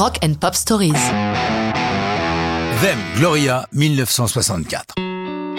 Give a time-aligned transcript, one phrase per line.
[0.00, 0.94] Rock and Pop Stories.
[2.80, 4.94] Them, Gloria, 1964.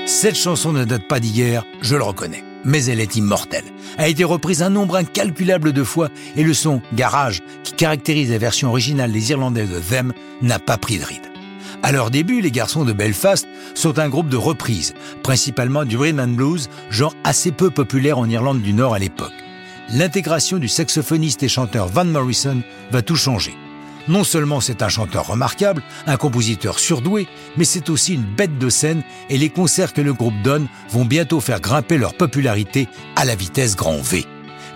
[0.08, 3.66] Cette chanson ne date pas d'hier, je le reconnais, mais elle est immortelle.
[4.00, 8.40] A été reprise un nombre incalculable de fois et le son garage qui caractérise la
[8.40, 10.12] version originale des Irlandais de Them
[10.42, 11.28] n'a pas pris de ride.
[11.84, 16.20] À leur début, les garçons de Belfast sont un groupe de reprises, principalement du rhythm
[16.20, 19.30] and blues, genre assez peu populaire en Irlande du Nord à l'époque.
[19.94, 23.56] L'intégration du saxophoniste et chanteur Van Morrison va tout changer.
[24.08, 28.70] Non seulement c'est un chanteur remarquable, un compositeur surdoué, mais c'est aussi une bête de
[28.70, 33.26] scène et les concerts que le groupe donne vont bientôt faire grimper leur popularité à
[33.26, 34.26] la vitesse grand V.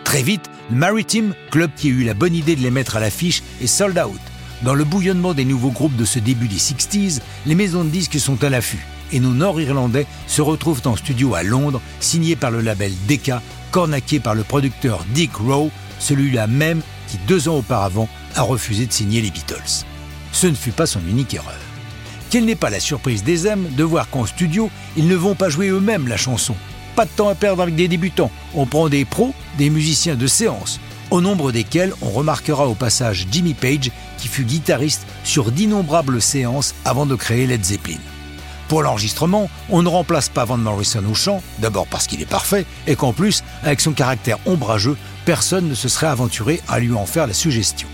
[0.03, 2.99] Très vite, le Maritime, club qui a eu la bonne idée de les mettre à
[2.99, 4.19] l'affiche, est sold out.
[4.61, 8.19] Dans le bouillonnement des nouveaux groupes de ce début des 60s, les maisons de disques
[8.19, 12.61] sont à l'affût et nos Nord-Irlandais se retrouvent en studio à Londres, signés par le
[12.61, 18.41] label Decca, cornaqué par le producteur Dick Rowe, celui-là même qui deux ans auparavant a
[18.41, 19.85] refusé de signer les Beatles.
[20.31, 21.59] Ce ne fut pas son unique erreur.
[22.29, 25.49] Quelle n'est pas la surprise des M de voir qu'en studio, ils ne vont pas
[25.49, 26.55] jouer eux-mêmes la chanson.
[26.95, 28.31] Pas de temps à perdre avec des débutants.
[28.53, 30.79] On prend des pros, des musiciens de séance,
[31.11, 36.73] au nombre desquels on remarquera au passage Jimmy Page, qui fut guitariste sur d'innombrables séances
[36.83, 37.99] avant de créer Led Zeppelin.
[38.67, 42.65] Pour l'enregistrement, on ne remplace pas Van Morrison au chant, d'abord parce qu'il est parfait,
[42.87, 47.05] et qu'en plus, avec son caractère ombrageux, personne ne se serait aventuré à lui en
[47.05, 47.87] faire la suggestion.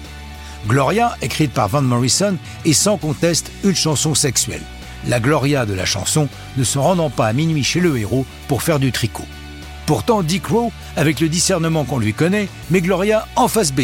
[0.67, 4.61] Gloria, écrite par Van Morrison, est sans conteste une chanson sexuelle.
[5.07, 8.61] La Gloria de la chanson ne se rendant pas à minuit chez le héros pour
[8.61, 9.25] faire du tricot.
[9.87, 13.81] Pourtant, Dick Rowe, avec le discernement qu'on lui connaît, met Gloria en face B.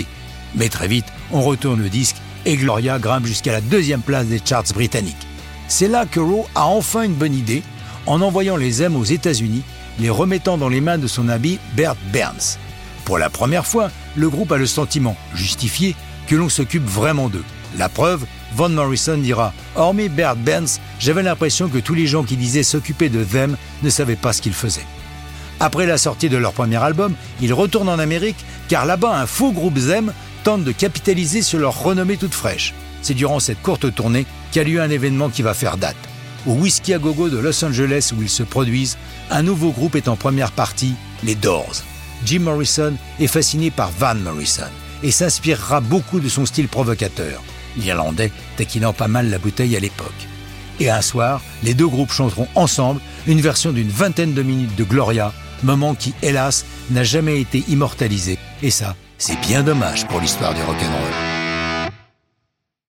[0.55, 4.42] Mais très vite, on retourne le disque et Gloria grimpe jusqu'à la deuxième place des
[4.44, 5.28] charts britanniques.
[5.67, 7.64] C'est là que Rowe a enfin une bonne idée
[8.05, 9.64] en envoyant les M aux États-Unis,
[10.00, 12.58] les remettant dans les mains de son ami Bert Burns.
[13.03, 15.95] Pour la première fois, le groupe a le sentiment, justifié,
[16.28, 17.44] que l'on s'occupe vraiment d'eux.
[17.78, 18.25] La preuve,
[18.56, 23.09] Van Morrison dira Hormis Bert Burns, j'avais l'impression que tous les gens qui disaient s'occuper
[23.09, 24.86] de Them ne savaient pas ce qu'ils faisaient.
[25.60, 29.52] Après la sortie de leur premier album, ils retournent en Amérique car là-bas un faux
[29.52, 32.73] groupe Them tente de capitaliser sur leur renommée toute fraîche.
[33.02, 35.95] C'est durant cette courte tournée qu'a lieu un événement qui va faire date.
[36.45, 38.98] Au Whiskey à Gogo de Los Angeles où ils se produisent,
[39.30, 40.93] un nouveau groupe est en première partie,
[41.23, 41.83] les Doors.
[42.26, 44.70] Jim Morrison est fasciné par Van Morrison
[45.03, 47.41] et s'inspirera beaucoup de son style provocateur,
[47.77, 50.27] l'Irlandais taquinant pas mal la bouteille à l'époque.
[50.80, 54.83] Et un soir, les deux groupes chanteront ensemble une version d'une vingtaine de minutes de
[54.83, 58.37] Gloria, moment qui, hélas, n'a jamais été immortalisé.
[58.61, 61.36] Et ça, c'est bien dommage pour l'histoire du rock'n'roll.